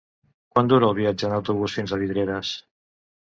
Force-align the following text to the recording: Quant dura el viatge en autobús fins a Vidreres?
Quant 0.53 0.71
dura 0.71 0.87
el 0.93 0.95
viatge 0.99 1.27
en 1.29 1.35
autobús 1.37 1.77
fins 1.79 1.93
a 1.93 2.01
Vidreres? 2.05 2.55